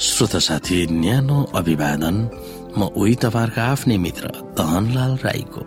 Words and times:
श्रोता 0.00 0.38
साथी 0.38 0.76
न्यानो 0.96 1.38
अभिवादन। 1.54 2.16
म 2.72 2.88
उही 2.96 3.14
तपाईँहरूको 3.20 3.60
आफ्नै 3.60 3.96
मित्र 4.00 4.56
दहनलाल 4.56 5.12
राईको। 5.20 5.62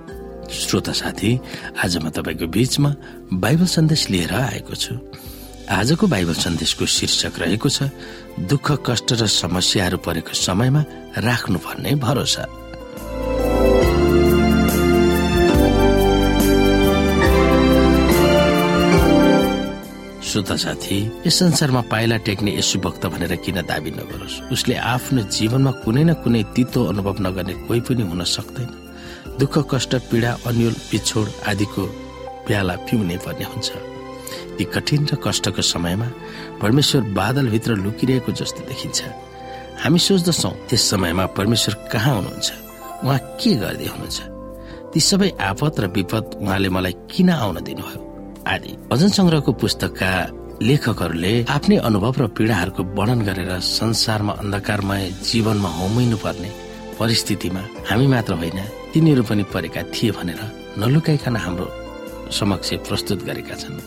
श्रोता 0.49 0.91
साथी 0.91 1.31
आज 1.77 1.97
म 2.01 2.09
तपाईँको 2.09 2.47
बीचमा 2.49 2.89
बाइबल 3.29 3.65
सन्देश 3.69 4.09
लिएर 4.09 4.33
आएको 4.33 4.73
छु। 4.73 4.93
आजको 5.69 6.05
बाइबल 6.09 6.33
सन्देशको 6.33 6.85
शीर्षक 6.85 7.33
रहेको 7.45 7.69
छ 7.69 7.93
दुःख 8.49 8.67
कष्ट 8.89 9.21
र 9.21 9.29
समस्याहरू 9.29 9.97
परेको 10.01 10.33
समयमा 10.33 10.81
राख्नुपर्ने 11.21 11.93
भरोसा। 12.01 12.43
श्रोता 20.33 20.55
साथी 20.55 20.97
यस 21.27 21.35
संसारमा 21.39 21.81
पाइला 21.93 22.17
टेक्ने 22.25 22.57
यसु 22.57 22.79
भक्त 22.79 23.05
भनेर 23.05 23.35
किन 23.45 23.61
दावी 23.69 23.91
नगरोस्? 23.91 24.49
उसले 24.49 24.75
आफ्नो 24.75 25.21
जीवनमा 25.29 25.71
कुनै 25.85 26.03
न 26.03 26.13
कुनै 26.25 26.41
तितो 26.57 26.85
अनुभव 26.89 27.15
नगर्ने 27.21 27.53
कोही 27.69 27.81
पनि 27.85 28.01
हुन 28.01 28.23
सक्दैन। 28.25 28.69
दुःख 29.37 29.57
कष्ट 29.71 29.95
पीडा 30.09 30.31
अन्यल 30.49 30.73
पिछोड 30.89 31.27
आदिको 31.47 31.83
प्याला 32.49 32.75
पिउने 32.75 33.17
पर्ने 33.21 33.45
हुन्छ। 33.45 33.69
ती 34.57 34.63
कठिन 34.73 35.05
र 35.05 35.15
कष्टको 35.21 35.61
समयमा 35.61 36.07
परमेश्वर 36.61 37.01
बादलभित्र 37.13 37.75
लुकिरहेको 37.85 38.31
जस्तो 38.33 38.61
देखिन्छ। 38.65 38.99
हामी 39.85 39.99
सोच्दछौ 39.99 40.49
त्यस 40.49 40.81
समयमा 40.89 41.25
परमेश्वर 41.37 41.73
कहाँ 41.93 42.15
हुनुहुन्छ? 42.15 42.49
उहाँ 43.05 43.19
के 43.37 43.53
गर्दै 43.61 43.85
हुनुहुन्छ? 43.85 44.19
ती 44.93 44.99
सबै 44.99 45.29
आपत 45.41 45.79
र 45.79 45.87
विपद 45.93 46.25
उहाँले 46.41 46.69
मलाई 46.69 46.93
किन 47.13 47.29
आउन 47.29 47.61
दिनुभयो? 47.61 48.12
आदि। 48.47 48.71
भजन 48.91 49.09
संग्रहको 49.17 49.51
पुस्तकका 49.61 50.11
लेखकहरूले 50.61 51.33
आफ्नै 51.49 51.77
अनुभव 51.87 52.15
र 52.21 52.27
पीडाहरूको 52.37 52.83
वर्णन 52.97 53.21
गरेर 53.27 53.51
संसारमा 53.59 54.33
अन्धकारमय 54.41 55.03
जीवनमा 55.29 55.69
होमिनु 55.79 56.17
पर्ने 56.23 56.49
परिस्थितिमा 56.99 57.61
हामी 57.89 58.07
मात्र 58.07 58.33
होइन 58.41 58.59
तिनीहरू 58.93 59.23
पनि 59.29 59.43
परेका 59.53 59.81
थिए 59.93 60.11
भनेर 60.17 60.41
नलुकाइकन 60.79 61.35
हाम्रो 61.45 61.67
समक्ष 62.39 62.69
प्रस्तुत 62.87 63.19
गरेका 63.29 63.55
छन्। 63.61 63.79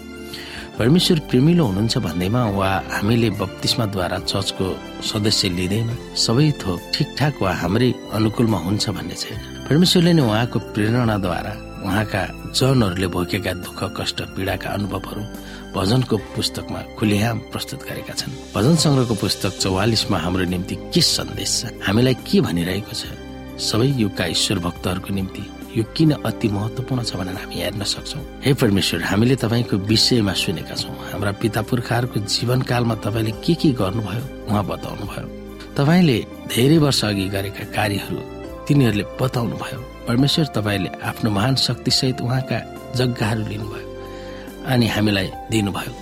परमेश्वर 0.79 1.19
प्रेमिलो 1.31 1.65
हुनुहुन्छ 1.65 1.99
भन्दैमा 2.07 2.43
वा 2.59 2.71
हामीले 2.93 3.31
बत्तिस्माद्वारा 3.41 4.19
चर्चको 4.31 4.67
सदस्य 5.11 5.49
लिँदैमा 5.59 5.95
सबै 6.25 6.49
थोक 6.61 6.81
ठिकठाक 6.95 7.35
वा 7.43 7.53
हाम्रै 7.63 7.91
अनुकूलमा 8.17 8.59
हुन्छ 8.67 8.85
भन्ने 8.97 9.17
छैन। 9.23 9.39
परमेश्वरले 9.69 10.13
नै 10.13 10.23
उहाँको 10.29 10.59
प्रेरणाद्वारा 10.75 11.53
उहाँका 11.87 12.23
जनहरूले 12.53 13.07
भोगेका 13.15 13.53
दुःख 13.63 13.81
कष्ट 13.97 14.19
पीडाका 14.35 14.69
अनुभवहरू 14.71 15.23
भजनको 15.75 16.17
पुस्तकमा 16.35 16.81
खुलेआम 16.99 17.39
प्रस्तुत 17.53 17.81
गरेका 17.89 18.15
छन्। 18.15 18.33
भजन 18.55 18.77
संग्रहको 18.83 19.15
पुस्तक 19.15 19.53
चौवालिसमा 19.63 20.19
हाम्रो 20.19 20.45
निम्ति 20.51 20.75
के 20.93 21.01
सन्देश 21.01 21.51
छ? 21.57 21.65
हामीलाई 21.87 22.15
के 22.27 22.41
भनिरहेको 22.41 22.93
छ? 22.93 23.05
सबै 23.61 23.87
युगका 24.03 24.25
ईश्वर 24.35 24.59
भक्तहरूको 24.67 25.15
निम्ति 25.15 25.43
यो 25.77 25.85
किन 25.97 26.11
अति 26.25 26.49
महत्वपूर्ण 26.49 27.03
छ 27.05 27.17
भनेर 27.17 27.37
हामी 27.37 27.57
हेर्न 27.61 27.83
सक्छौ। 27.85 28.21
हे 28.45 28.53
परमेश्वर 28.57 29.03
हामीले 29.03 29.37
तपाईँको 29.37 29.77
विषयमा 29.85 30.33
सुनेका 30.33 30.75
छौँ। 30.75 30.97
हाम्रा 31.13 31.33
पिता 31.43 31.61
पुर्खाहरूको 31.69 32.19
जीवनकालमा 32.25 32.95
तपाईँले 33.05 33.33
के 33.45 33.55
के 33.61 33.71
गर्नुभयो? 33.81 34.25
उहाँ 34.49 34.65
बताउनु 34.65 35.05
भयो 35.13 35.27
तपाईँले 35.77 36.19
धेरै 36.49 36.79
वर्ष 36.79 37.05
अघि 37.05 37.29
गरेका 37.29 37.65
कार्यहरू 37.77 38.17
तिनीहरूले 38.67 39.05
बताउनु 39.21 39.57
भयो। 39.57 39.81
परमेश्वर 40.09 40.47
तपाईँले 40.57 40.91
आफ्नो 41.03 41.31
महान 41.31 41.55
शक्तिसहित 41.67 42.21
उहाँका 42.21 42.59
जग्गाहरू 42.99 43.43
लिनुभयो 43.51 43.87
अनि 44.73 44.87
हामीलाई 44.95 45.29
दिनुभयो। 45.51 45.93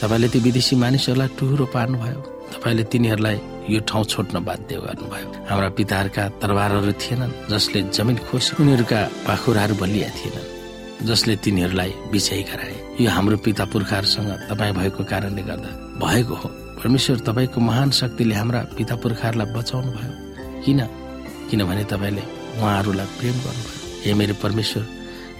तपाईँले 0.00 0.28
ती 0.32 0.38
विदेशी 0.46 0.74
मानिसहरूलाई 0.82 1.28
टुहुरो 1.38 1.66
पार्नुभयो। 1.74 2.20
तपाईँले 2.54 2.84
तिनीहरूलाई 2.92 3.38
यो 3.70 3.80
ठाउँ 3.90 4.04
छोड्न 4.12 4.36
बाध्य 4.46 4.76
गर्नुभयो। 4.86 5.26
हाम्रा 5.50 5.68
पिताहरूका 5.78 6.24
तरबारहरू 6.42 6.92
थिएनन् 7.02 7.32
जसले 7.50 7.78
जमिन 7.96 8.16
खोस 8.26 8.46
उनीहरूका 8.60 9.00
पाखुराहरू 9.26 9.74
बलिया 9.82 10.08
थिएनन् 10.18 11.06
जसले 11.06 11.34
तिनीहरूलाई 11.44 11.90
विजयी 12.12 12.42
गराए। 12.50 12.74
यो 13.00 13.10
हाम्रो 13.10 13.36
पिता 13.46 13.64
पुर्खाहरूसँग 13.72 14.30
तपाईँ 14.50 14.72
भएको 14.78 15.02
कारणले 15.10 15.42
गर्दा 15.42 15.70
भएको 16.02 16.34
हो। 16.34 16.48
परमेश्वर 16.78 17.18
तपाईँको 17.28 17.58
महान 17.60 17.90
शक्तिले 17.90 18.34
हाम्रा 18.34 18.60
पिता 18.76 18.94
पुर्खाहरूलाई 19.02 19.48
बचाउनु 19.54 19.90
भयो 19.92 20.12
किन? 20.64 20.80
किनभने 21.50 21.84
तपाईँले 21.90 22.22
उहाँहरूलाई 22.56 23.08
प्रेम 23.18 23.36
गर्नुभयो। 23.44 23.78
हे 24.04 24.14
मेरो 24.14 24.34
परमेश्वर 24.38 24.84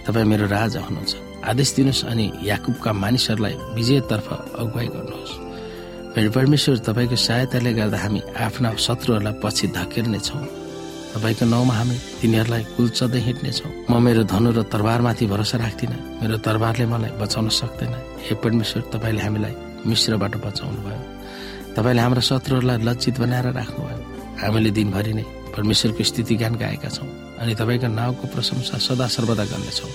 तपाईँ 0.05 0.27
मेरो 0.27 0.45
राजा 0.51 0.79
हुनुहुन्छ। 0.83 1.13
आदेश 1.49 1.69
दिनुहोस् 1.75 2.05
अनि 2.11 2.25
याकुबका 2.43 2.91
मानिसहरूलाई 2.93 3.55
विजयतर्फ 3.75 4.27
अगुवाई 4.61 4.87
गर्नुहोस्। 4.95 5.33
मेरो 6.15 6.29
परमेश्वर 6.37 6.77
तपाईँको 6.87 7.15
सहायताले 7.15 7.71
गर्दा 7.73 7.97
हामी 7.97 8.19
आफ्ना 8.45 8.69
शत्रुहरूलाई 8.85 9.33
पछि 9.43 9.65
धकेल्नेछौँ। 9.77 10.43
तपाईँको 11.11 11.45
नाउँमा 11.47 11.73
हामी 11.79 11.95
तिनीहरूलाई 12.21 12.63
कुल्चदै 12.75 13.19
हिँड्नेछौँ। 13.27 13.71
म 13.89 13.91
मेरो 14.05 14.23
धनु 14.27 14.49
र 14.51 14.59
तरबारमाथि 14.67 15.25
भरोसा 15.31 15.57
राख्दिनँ। 15.63 15.99
मेरो 16.21 16.35
तरबारले 16.45 16.85
मलाई 16.93 17.11
बचाउन 17.19 17.47
सक्दैन। 17.49 17.93
हे 18.27 18.33
परमेश्वर 18.43 18.81
तपाईँले 18.93 19.21
हामीलाई 19.25 19.53
मिश्रबाट 19.87 20.33
बचाउनु 20.45 20.79
भयो 20.85 21.01
तपाईँले 21.75 22.01
हाम्रा 22.05 22.21
शत्रुहरूलाई 22.21 22.77
लज्जित 22.87 23.15
बनाएर 23.19 23.47
राख्नुभयो। 23.59 23.99
हामीले 24.41 24.71
दिनभरि 24.71 25.13
नै 25.17 25.25
परमेश्वरको 25.55 26.03
स्थिति 26.03 26.35
ज्ञान 26.35 26.55
गाएका 26.55 26.89
छौँ 26.89 27.07
अनि 27.39 27.55
तपाईँको 27.55 27.87
नाउँको 27.87 28.27
प्रशंसा 28.33 28.77
सदा 28.77 29.07
सर्वदा 29.07 29.45
गर्नेछौँ। 29.51 29.91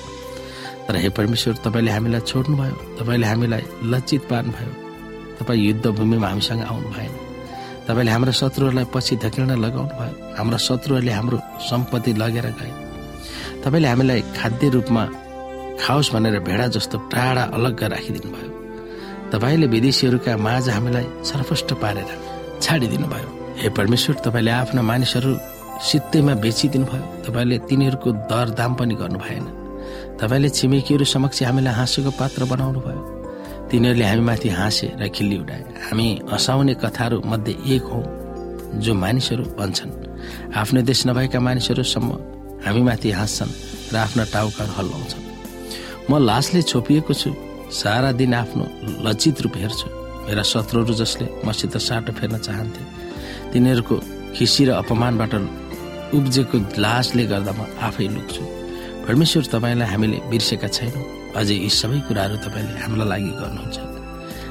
तर 0.86 0.96
हे 0.96 1.08
परमेश्वर 1.18 1.54
तपाईँले 1.64 1.90
हामीलाई 1.90 2.20
छोड्नुभयो 2.20 2.74
तपाईँले 2.98 3.26
हामीलाई 3.26 3.62
लज्जित 3.92 4.22
पार्नुभयो। 4.30 4.72
तपाईँ 5.38 5.60
युद्ध 5.60 5.86
भूमिमा 5.86 6.28
हामीसँग 6.28 6.62
आउनु 6.62 6.88
भएन 6.96 7.12
तपाईँले 7.88 8.10
हाम्रा 8.10 8.32
शत्रुहरूलाई 8.32 8.86
पछि 8.94 9.16
धकेल्न 9.24 9.52
लगाउनु 9.64 9.94
भयो 9.98 10.34
हाम्रा 10.38 10.58
शत्रुहरूले 10.58 11.12
हाम्रो 11.12 11.38
सम्पत्ति 11.68 12.12
लगेर 12.22 12.46
गए। 12.58 12.72
तपाईँले 13.64 13.88
हामीलाई 13.88 14.20
खाद्य 14.38 14.68
रूपमा 14.74 15.04
खाओस् 15.82 16.12
भनेर 16.14 16.38
भेडा 16.40 16.66
जस्तो 16.76 16.98
टाढा 17.12 17.42
अलग्ग 17.56 17.82
राखिदिनु 17.92 18.30
भयो 18.34 18.50
तपाईँले 19.32 19.66
विदेशीहरूका 19.66 20.36
माझ 20.36 20.68
हामीलाई 20.68 21.06
छरफष्ट 21.24 21.72
पारेर 21.82 22.10
छाडिदिनु 22.62 23.08
भयो 23.08 23.28
हे 23.56 23.68
परमेश्वर 23.72 24.16
तपाईँले 24.24 24.50
आफ्ना 24.50 24.82
मानिसहरू 24.82 25.32
सित्तैमा 25.80 26.34
बेचिदिनु 26.44 26.84
भयो 26.84 27.04
तपाईँले 27.24 27.56
तिनीहरूको 27.68 28.12
दर 28.28 28.48
दाम 28.52 28.74
पनि 28.76 28.94
गर्नु 29.00 29.18
भएन। 29.18 29.46
तपाईँले 30.20 30.48
छिमेकीहरू 30.52 31.04
समक्ष 31.04 31.42
हामीलाई 31.42 31.74
हाँसोको 31.74 32.10
पात्र 32.20 32.44
बनाउनु 32.52 32.80
भयो 32.86 33.02
तिनीहरूले 33.70 34.04
हामीमाथि 34.04 34.48
हाँसे 34.60 34.86
र 35.00 35.08
खिल्ली 35.08 35.36
उडाए। 35.40 35.62
हामी 35.88 36.06
हँसाउने 36.32 36.74
कथाहरू 36.84 37.22
मध्ये 37.24 37.54
एक 37.74 37.84
हौ 37.92 38.00
जो 38.84 38.92
मानिसहरू 38.94 39.44
भन्छन्। 39.56 39.90
आफ्नो 40.52 40.80
देश 40.84 41.06
नभएका 41.06 41.40
मानिसहरूसम्म 41.40 42.10
हामीमाथि 42.66 43.10
हाँस्छन् 43.10 43.52
र 43.92 43.96
आफ्ना 43.96 44.24
टाउकाहरू 44.34 44.72
हल्लाउँछन्। 44.78 45.24
म 46.10 46.12
लासले 46.28 46.62
छोपिएको 46.62 47.14
छु 47.14 47.30
सारा 47.72 48.12
दिन 48.20 48.34
आफ्नो 48.34 48.64
लज्जित 49.04 49.40
रूप 49.42 49.56
हेर्छु। 49.56 49.88
मेरा 50.28 50.42
शत्रुहरू 50.42 50.94
जसले 50.94 51.26
मसित 51.46 51.76
साटो 51.78 52.12
फेर्न 52.12 52.38
चाहन्थे 52.38 52.95
तिनीहरूको 53.56 53.96
खिसी 54.36 54.62
र 54.68 54.70
अपमानबाट 54.84 55.34
उब्जेको 56.12 56.56
लासले 56.76 57.24
गर्दा 57.24 57.52
म 57.56 57.64
आफै 57.88 58.06
लुक्छु। 58.12 58.42
परमेश्वर 59.08 59.44
तपाईँलाई 59.48 59.88
हामीले 59.92 60.18
बिर्सेका 60.28 60.68
छैनौँ। 60.76 61.04
अझै 61.32 61.56
यी 61.64 61.70
सबै 61.72 62.04
कुराहरू 62.04 62.36
तपाईँले 62.44 62.76
हामीलाई 62.84 63.08
लागि 63.12 63.32
गर्नुहुन्छ। 63.40 63.76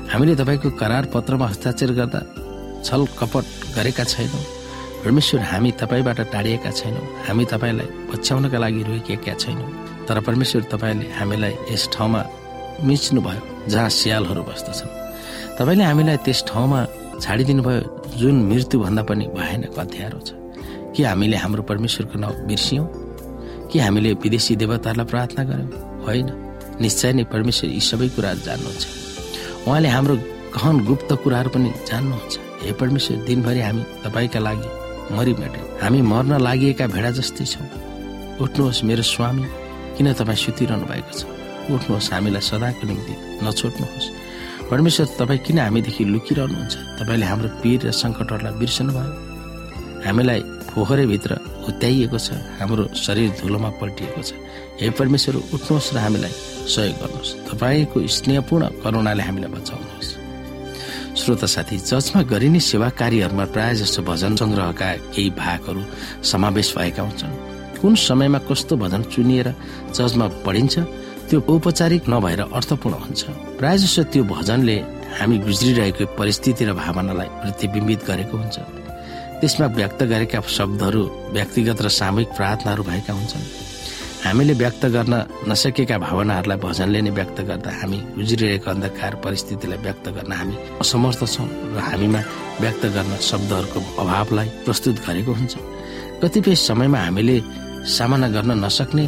हामीले 0.09 0.33
तपाईँको 0.41 0.69
करार 0.81 1.05
पत्रमा 1.13 1.45
हस्ताक्षर 1.53 1.91
गर्दा 1.99 2.19
छल 2.81 3.01
कपट 3.19 3.45
गरेका 3.77 4.03
छैनौँ। 4.09 4.43
परमेश्वर 5.05 5.41
हामी 5.53 5.69
तपाईँबाट 5.81 6.19
टाढिएका 6.33 6.71
छैनौँ। 6.73 7.05
हामी 7.29 7.45
तपाईँलाई 7.53 7.87
पछ्याउनका 8.09 8.57
लागि 8.57 8.81
रोकिएका 8.89 9.33
छैनौँ। 9.37 9.69
तर 10.09 10.17
परमेश्वर 10.25 10.61
तपाईँले 10.73 11.05
हामीलाई 11.13 11.53
यस 11.69 11.83
ठाउँमा 11.93 12.21
मिच्नुभयो 12.81 13.41
जहाँ 13.69 13.89
स्यालहरू 14.01 14.41
बस्दछन्। 14.49 14.89
तपाईँले 15.61 15.83
हामीलाई 15.93 16.17
त्यस 16.25 16.39
ठाउँमा 16.49 16.79
छाडिदिनु 17.21 17.63
भयो 17.63 17.81
जुन 18.19 18.35
मृत्युभन्दा 18.49 19.03
पनि 19.03 19.25
भयानक 19.27 19.79
अध्यारो 19.79 20.19
छ। 20.19 20.29
के 20.95 21.03
हामीले 21.03 21.37
हाम्रो 21.37 21.63
परमेश्वरको 21.63 22.19
नाउँ 22.19 22.35
बिर्सियौँ? 22.47 22.87
के 23.71 23.79
हामीले 23.79 24.13
विदेशी 24.13 24.55
देवताहरूलाई 24.55 25.05
प्रार्थना 25.05 25.43
गर्यौँ 25.43 26.03
होइन। 26.05 26.27
निश्चय 26.81 27.13
नै 27.13 27.23
परमेश्वर 27.23 27.69
यी 27.69 27.79
सबै 27.79 28.07
कुराहरू 28.15 28.41
जान्नुहुन्छ। 28.47 28.83
उहाँले 29.67 29.89
हाम्रो 29.89 30.15
गहन 30.55 30.75
गुप्त 30.85 31.09
कुराहरू 31.23 31.49
पनि 31.49 31.69
जान्नुहुन्छ। 31.89 32.33
हे 32.63 32.71
परमेश्वर 32.71 33.17
दिनभरि 33.27 33.61
हामी 33.61 33.83
तपाईँका 34.03 34.39
लागि 34.39 34.69
मरिमेट्यौँ। 35.15 35.67
हामी 35.81 36.01
मर्न 36.01 36.33
लागि 36.41 36.69
भेडा 36.95 37.11
जस्तै 37.11 37.45
छौँ। 37.45 37.67
उठ्नुहोस् 38.43 38.83
मेरो 38.83 39.03
स्वामी 39.03 39.47
किन 39.95 40.13
तपाईँ 40.13 40.41
सुतिरहनु 40.43 40.85
भएको 40.85 41.11
छ? 41.15 41.21
उठ्नुहोस् 41.71 42.11
हामीलाई 42.13 42.43
सदाको 42.49 42.83
निम्ति 42.87 43.13
नछोड्नुहोस्। 43.43 44.24
परमेश्वर 44.69 45.05
तपाईँ 45.19 45.39
किन 45.45 45.59
हामीदेखि 45.59 46.03
लुकिरहनुहुन्छ? 46.05 46.75
तपाईँले 46.99 47.25
हाम्रो 47.25 47.49
पीर 47.61 47.79
र 47.85 47.91
सङ्कटहरूलाई 47.93 48.53
बिर्सनु 48.59 48.91
भयो। 48.97 49.13
हामीलाई 50.05 50.39
पोखरीभित्र 50.73 51.31
हुत्याइएको 51.65 52.17
छ 52.17 52.27
हाम्रो 52.59 52.83
शरीर 52.97 53.29
धुलोमा 53.39 53.69
पल्टिएको 53.79 54.21
छ। 54.21 54.33
हे 54.81 54.89
परमेश्वर 54.89 55.35
उठ्नुहोस् 55.55 55.93
र 55.93 55.97
हामीलाई 56.05 56.33
सहयोग 56.73 56.97
गर्नुहोस्। 57.01 57.31
तपाईँको 57.47 57.97
स्नेहपूर्ण 58.17 58.63
करुणाले 58.83 59.23
हामीलाई 59.23 59.51
बचाउनुहोस्। 59.53 60.09
श्रोता 61.15 61.47
साथी 61.47 61.77
चर्चमा 61.79 62.21
गरिने 62.25 62.59
सेवा 62.59 62.89
कार्यहरूमा 62.99 63.45
प्राय 63.53 63.73
जसो 63.79 64.01
भजन 64.01 64.35
संग्रहका 64.35 64.89
केही 65.13 65.29
भागहरू 65.39 65.81
समावेश 66.25 66.67
भएका 66.77 67.01
हुन्छन्। 67.05 67.33
कुन 67.79 67.93
समयमा 67.95 68.39
कस्तो 68.49 68.73
भजन 68.81 69.01
चुनिएर 69.13 69.47
चर्चमा 69.93 70.27
पढिन्छ 70.45 70.75
त्यो 71.29 71.39
औपचारिक 71.49 72.03
नभएर 72.09 72.41
अर्थपूर्ण 72.53 72.95
हुन्छ। 73.03 73.21
प्राय 73.59 73.77
जसो 73.77 74.03
त्यो 74.13 74.23
भजनले 74.29 74.77
हामी 75.17 75.37
गुज्रिरहेको 75.47 76.05
परिस्थिति 76.19 76.63
र 76.65 76.71
भावनालाई 76.77 77.29
प्रतिबिम्बित 77.41 78.01
गरेको 78.09 78.35
हुन्छ। 78.37 78.57
त्यसमा 79.41 79.67
व्यक्त 79.79 80.01
गरेका 80.11 80.39
शब्दहरू 80.57 81.03
व्यक्तिगत 81.35 81.79
र 81.81 81.87
सामूहिक 81.89 82.29
प्रार्थनाहरू 82.37 82.83
भएका 82.83 83.13
हुन्छन्। 83.13 83.45
हामीले 84.25 84.53
व्यक्त 84.53 84.83
गर्न 84.95 85.13
नसकेका 85.49 85.97
भावनाहरूलाई 85.97 86.57
भजनले 86.57 86.99
नै 87.01 87.11
व्यक्त 87.17 87.37
गर्दा 87.49 87.71
हामी 87.81 87.99
गुज्रिरहेको 88.17 88.67
अन्धकार 88.71 89.13
परिस्थितिलाई 89.25 89.79
व्यक्त 89.85 90.05
गर्न 90.17 90.31
हामी 90.31 90.55
असमर्थ 90.81 91.21
छौँ 91.25 91.47
र 91.75 91.77
हामीमा 91.89 92.21
व्यक्त 92.63 92.83
गर्न 92.95 93.11
शब्दहरूको 93.29 93.79
अभावलाई 94.01 94.47
प्रस्तुत 94.65 94.95
गरेको 95.05 95.31
हुन्छ। 95.39 95.53
कतिपय 96.21 96.55
समयमा 96.69 96.99
हामीले 97.05 97.37
सामना 97.85 98.27
गर्न 98.35 98.51
नसक्ने 98.65 99.05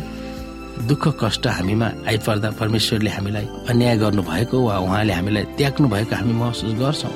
दुःख 0.77 1.07
कष्ट 1.21 1.47
हामीमा 1.47 1.87
आइपर्दा 2.07 2.49
परमेश्वरले 2.59 3.09
हामीलाई 3.09 3.45
अन्याय 3.69 3.95
गर्नु 3.97 4.21
भएको 4.21 4.57
वा 4.61 4.77
उहाँले 4.85 5.13
हामीलाई 5.13 5.43
त्याग्नु 5.57 5.87
भएको 5.89 6.15
हामी 6.15 6.33
महसुस 6.33 6.73
गर्छौँ। 6.77 7.13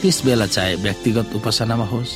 त्यस 0.00 0.18
बेला 0.24 0.46
चाहे 0.46 0.74
व्यक्तिगत 0.86 1.34
उपासनामा 1.36 1.86
होस् 1.92 2.14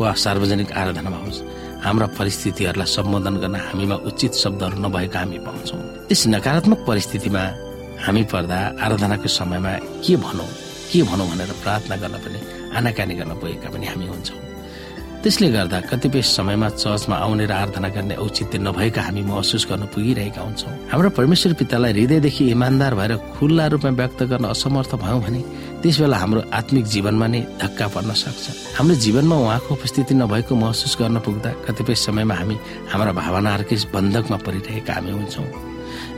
वा 0.00 0.12
सार्वजनिक 0.24 0.72
आराधनामा 0.72 1.18
होस् 1.24 1.40
हाम्रा 1.84 2.06
परिस्थितिहरूलाई 2.18 2.88
सम्बोधन 2.96 3.36
गर्न 3.42 3.56
हामीमा 3.70 3.96
उचित 4.08 4.32
शब्दहरू 4.42 4.76
नभएका 4.82 5.18
हामी 5.18 5.38
पाउँछौँ। 5.46 5.80
त्यस 6.10 6.22
नकारात्मक 6.34 6.80
परिस्थितिमा 6.90 7.42
हामी 8.04 8.22
पर्दा 8.32 8.58
आराधनाको 8.82 9.28
समयमा 9.30 9.72
के 10.04 10.16
भनौँ 10.26 10.50
के 10.90 11.02
भनौँ 11.06 11.26
भनेर 11.30 11.52
प्रार्थना 11.62 11.96
गर्न 12.02 12.16
पनि 12.24 12.38
आनाकानी 12.76 13.14
गर्न 13.14 13.32
पुगेका 13.40 13.68
पनि 13.70 13.86
हामी 13.86 14.06
हुन्छौँ। 14.10 14.49
त्यसले 15.20 15.48
गर्दा 15.52 15.78
कतिपय 15.84 16.22
समयमा 16.24 16.68
चर्चमा 16.80 17.16
आउने 17.24 17.44
र 17.44 17.52
आराधना 17.52 17.88
गर्ने 17.92 18.14
औचित्य 18.24 18.58
नभएका 18.64 19.02
हामी 19.04 19.22
महसुस 19.28 19.66
गर्न 19.68 19.84
पुगिरहेका 19.92 20.40
हुन्छौँ। 20.40 20.72
हाम्रो 20.88 21.10
परमेश्वर 21.12 21.52
पितालाई 21.60 21.92
हृदयदेखि 21.92 22.44
इमान्दार 22.56 22.94
भएर 22.96 23.12
खुल्ला 23.36 23.66
रूपमा 23.68 23.90
व्यक्त 24.00 24.20
गर्न 24.32 24.44
असमर्थ 24.48 24.92
भयौँ 24.96 25.20
भने 25.20 25.40
त्यस 25.84 26.00
बेला 26.00 26.16
हाम्रो 26.16 26.40
आत्मिक 26.56 26.84
जीवनमा 26.88 27.26
नै 27.36 27.40
धक्का 27.60 27.86
पर्न 27.92 28.10
सक्छ। 28.16 28.44
हाम्रो 28.80 28.94
जीवनमा 28.96 29.36
उहाँको 29.44 29.70
उपस्थिति 29.76 30.14
नभएको 30.24 30.54
महसुस 30.56 30.96
गर्न 31.00 31.16
पुग्दा 31.20 31.50
कतिपय 31.68 31.94
समयमा 32.00 32.34
हामी 32.40 32.56
हाम्रा 32.88 33.12
भावनाहरूकै 33.12 33.76
बन्धकमा 33.92 34.36
परिरहेका 34.40 34.92
हामी 34.96 35.10
हुन्छौँ। 35.20 35.48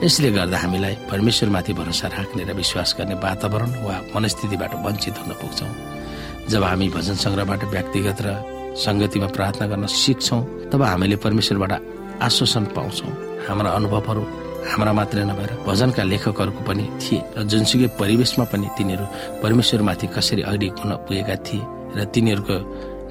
यसले 0.06 0.30
गर्दा 0.30 0.58
हामीलाई 0.62 0.94
परमेश्वरमाथि 1.10 1.72
भरोसा 1.74 2.06
राख्ने 2.06 2.42
र 2.46 2.54
विश्वास 2.54 2.94
गर्ने 2.98 3.14
वातावरण 3.18 3.70
वा 3.82 3.96
मनस्थितिबाट 4.14 4.72
वञ्चित 4.86 5.14
हुन 5.18 5.32
पुग्छौँ। 5.42 5.74
जब 6.50 6.62
हामी 6.70 6.86
भजन 6.94 7.16
सङ्ग्रहबाट 7.18 7.62
व्यक्तिगत 7.74 8.20
र 8.22 8.61
सङ्गतिमा 8.74 9.26
प्रार्थना 9.36 9.66
गर्न 9.66 9.86
सिक्छौँ 9.86 10.70
तब 10.70 10.82
हामीले 10.82 11.16
परमेश्वरबाट 11.24 11.72
आश्वासन 12.26 12.64
पाउँछौँ। 12.76 13.12
हाम्रा 13.46 13.70
अनुभवहरू 13.78 14.22
हाम्रा 14.70 14.92
मात्रै 14.92 15.24
नभएर 15.26 15.50
भजनका 15.66 16.02
लेखकहरूको 16.02 16.62
पनि 16.62 16.84
थिए 17.02 17.20
र 17.36 17.42
जुनसुकै 17.50 17.88
परिवेशमा 18.00 18.44
पनि 18.52 18.66
तिनीहरू 18.78 19.04
परमेश्वरमाथि 19.42 20.06
कसरी 20.14 20.42
अघि 20.50 20.68
हुन 20.78 20.92
पुगेका 21.06 21.36
थिए 21.46 21.66
र 21.96 21.98
तिनीहरूको 22.14 22.56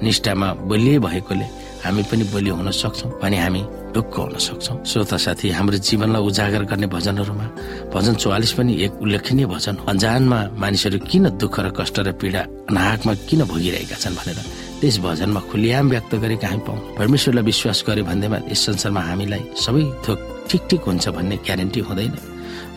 निष्ठामा 0.02 0.48
बलियै 0.70 0.98
भएकोले 0.98 1.46
हामी 1.84 2.02
पनि 2.10 2.24
बलियो 2.34 2.54
हुन 2.56 2.70
सक्छौँ 2.72 3.10
भने 3.22 3.38
हामी 3.44 3.62
ढुक्क 3.94 4.14
हुन 4.16 4.36
सक्छौँ। 4.48 4.76
श्रोता 4.90 5.16
साथी 5.24 5.50
हाम्रो 5.52 5.76
जीवनलाई 5.86 6.22
उजागर 6.28 6.62
गर्ने 6.70 6.86
भजनहरूमा 6.96 7.46
भजन 7.94 8.14
चौवालिस 8.22 8.52
पनि 8.58 8.72
एक 8.84 8.92
उल्लेखनीय 9.04 9.46
भजन 9.46 9.74
अन्जानमा 9.92 10.38
मानिसहरू 10.62 10.98
किन 11.10 11.24
दुःख 11.36 11.54
र 11.60 11.68
कष्ट 11.78 11.96
र 12.06 12.12
पीडा 12.16 12.40
अनाहकमा 12.70 13.12
किन 13.28 13.40
भोगिरहेका 13.44 13.96
छन् 14.02 14.16
भनेर 14.18 14.38
त्यस 14.82 14.98
भजनमा 14.98 15.40
खुलियाम 15.46 15.86
व्यक्त 15.94 16.14
गरेका 16.18 16.48
हामी 16.50 16.62
पाउँ। 16.66 16.78
परमेश्वरलाई 16.98 17.44
विश्वास 17.46 17.78
गर्यो 17.86 18.04
भन्दैमा 18.04 18.38
यस 18.50 18.60
संसारमा 18.66 19.00
हामीलाई 19.08 19.42
सबै 19.54 19.82
थोक 20.02 20.18
ठिक 20.50 20.62
ठिक 20.70 20.82
हुन्छ 20.90 21.04
भन्ने 21.14 21.36
ग्यारेन्टी 21.46 21.80
हुँदैन। 21.86 22.14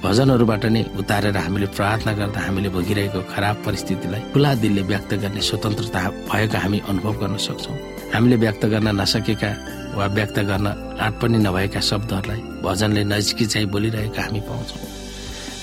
भजनहरूबाट 0.06 0.66
नै 0.70 0.82
उतारेर 1.02 1.38
हामीले 1.38 1.68
प्रार्थना 1.74 2.12
गर्दा 2.14 2.40
हामीले 2.46 2.70
भोगिरहेको 2.78 3.22
खराब 3.34 3.56
परिस्थितिलाई 3.66 4.22
खुला 4.34 4.52
दिलले 4.62 4.82
व्यक्त 4.86 5.12
गर्ने 5.24 5.42
स्वतन्त्रता 5.50 6.02
भएको 6.30 6.58
हामी 6.62 6.80
अनुभव 6.90 7.14
गर्न 7.22 7.38
सक्छौँ। 7.42 7.78
हामीले 8.14 8.36
व्यक्त 8.44 8.64
गर्न 8.74 8.88
नसकेका 9.02 9.52
वा 9.98 10.06
व्यक्त 10.18 10.38
गर्न 10.46 10.68
आँट 11.02 11.14
पनि 11.22 11.38
नभएका 11.42 11.82
शब्दहरूलाई 11.90 12.42
भजनले 12.62 13.04
नजिकै 13.10 13.46
चाहिँ 13.50 13.68
बोलिरहेका 13.74 14.22
हामी 14.22 14.42
पाउँछौँ। 14.46 15.05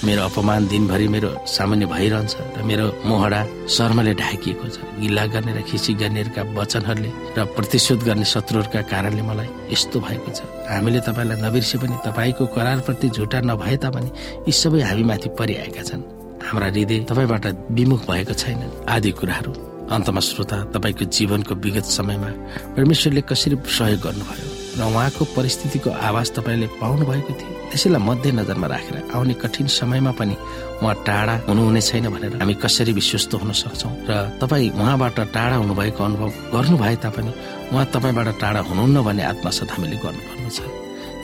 मेरो 0.05 0.23
अपमान 0.25 0.67
दिनभरि 0.67 1.07
मेरो 1.09 1.31
सामान्य 1.47 1.87
भइरहन्छ 1.87 2.35
र 2.59 2.63
मेरो 2.67 2.87
मोहडा 3.07 3.41
शर्मले 3.71 4.15
ढाकिएको 4.19 4.67
छ। 4.69 4.77
गिल्ला 4.99 5.25
गर्ने 5.31 5.53
र 5.55 5.61
खिसी 5.63 5.95
गर्नेहरूका 5.95 6.43
वचनहरूले 6.59 7.11
र 7.39 7.45
प्रतिशोध 7.55 8.01
गर्ने 8.03 8.27
शत्रुहरूका 8.27 8.81
कारणले 8.93 9.23
मलाई 9.23 9.49
यस्तो 9.71 10.01
भएको 10.03 10.31
छ। 10.35 10.43
हामीले 10.67 11.01
तपाईँलाई 11.07 11.39
नबिर्से 11.47 11.79
पनि 11.79 11.97
तपाईँको 12.03 12.45
करारप्रति 12.51 13.09
झुटा 13.15 13.39
नभए 13.47 13.77
तापनि 13.79 14.11
यी 14.47 14.53
सबै 14.53 14.83
हामीमाथि 14.91 15.29
परिआएका 15.39 15.83
छन्। 15.87 16.03
हाम्रा 16.51 16.67
हृदय 16.67 16.99
तपाईँबाट 17.07 17.45
विमुख 17.71 18.01
भएको 18.11 18.35
छैन 18.35 18.61
आदि 18.91 19.11
कुराहरू 19.19 19.53
अन्तमा 19.87 20.21
श्रोता 20.21 20.57
तपाईँको 20.75 21.05
जीवनको 21.15 21.55
विगत 21.63 21.87
समयमा 21.97 22.31
परमेश्वरले 22.75 23.23
कसरी 23.31 23.57
सहयोग 23.71 24.01
गर्नुभयो? 24.03 24.52
र 24.73 24.83
उहाँको 24.83 25.25
परिस्थितिको 25.37 25.91
आवाज 25.91 26.31
तपाईँले 26.33 26.67
पाउनु 26.81 27.05
भएको 27.07 27.33
थियो 27.39 27.53
त्यसैलाई 27.71 28.03
मध्यनजरमा 28.09 28.67
राखेर 28.73 28.97
आउने 29.15 29.35
कठिन 29.37 29.67
समयमा 29.69 30.13
पनि 30.17 30.35
उहाँ 30.81 30.95
टाढा 31.07 31.35
हुनुहुने 31.49 31.81
छैन 31.81 32.09
भनेर 32.09 32.37
हामी 32.41 32.55
कसरी 32.57 32.93
विश्वस्त 32.93 33.35
हुन 33.35 33.53
सक्छौँ? 33.53 33.93
र 34.09 34.13
तपाईँ 34.41 34.71
उहाँबाट 34.73 35.19
टाढा 35.37 35.57
हुनुभएको 35.63 36.05
अनुभव 36.05 36.31
गर्नु 36.53 36.77
भए 36.79 36.97
तापनि 37.05 37.33
उहाँ 37.73 37.87
तपाईँबाट 37.93 38.29
टाढा 38.41 38.61
हुनुहुन्न 38.69 39.03
भन्ने 39.05 39.23
आत्मसात 39.33 39.71
हामीले 39.73 39.97
गर्नुपर्ने 40.05 40.51
छ 40.57 40.61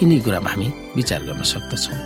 यिनी 0.01 0.21
कुरामा 0.21 0.51
हामी 0.51 0.69
विचार 0.97 1.21
गर्न 1.25 1.43
सक्दछौँ। 1.43 1.97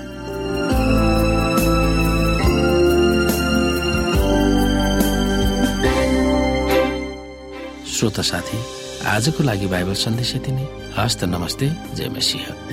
श्रोता 7.93 8.23
साथी 8.31 8.59
आजको 9.07 9.43
लागि 9.43 9.67
बाइबल 9.67 9.95
सन्देश 9.95 10.35
यति 10.37 10.53
नै। 10.53 10.82
हस्त 10.97 11.25
नमस्ते 11.25 11.69
जय 11.97 12.09
मसिंह। 12.09 12.72